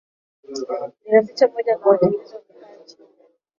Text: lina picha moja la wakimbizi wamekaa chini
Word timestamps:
lina 1.03 1.21
picha 1.27 1.47
moja 1.47 1.71
la 1.77 1.85
wakimbizi 1.87 2.35
wamekaa 2.35 2.83
chini 2.85 3.07